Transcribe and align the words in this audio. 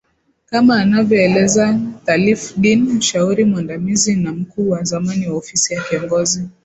kama 0.49 0.75
anavyoeleza 0.81 1.79
Thalif 2.05 2.53
Deen 2.57 2.81
mshauri 2.83 3.45
mwandamizi 3.45 4.15
na 4.15 4.33
mkuu 4.33 4.69
wa 4.69 4.83
zamani 4.83 5.27
wa 5.27 5.35
ofisi 5.37 5.73
ya 5.73 5.81
kiongozi 5.89 6.47